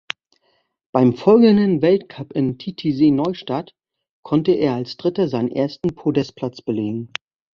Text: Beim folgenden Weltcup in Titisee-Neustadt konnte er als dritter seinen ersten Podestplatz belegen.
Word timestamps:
Beim 0.91 1.13
folgenden 1.15 1.83
Weltcup 1.83 2.33
in 2.33 2.57
Titisee-Neustadt 2.57 3.75
konnte 4.23 4.51
er 4.53 4.73
als 4.73 4.97
dritter 4.97 5.27
seinen 5.27 5.51
ersten 5.51 5.93
Podestplatz 5.93 6.63
belegen. 6.63 7.13